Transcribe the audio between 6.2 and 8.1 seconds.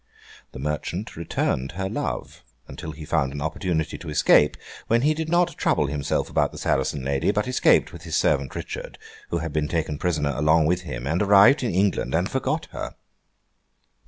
about the Saracen lady, but escaped with